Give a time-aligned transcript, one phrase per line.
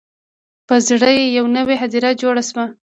[0.67, 2.65] په زړه یې یوه نوي هدیره جوړه شوه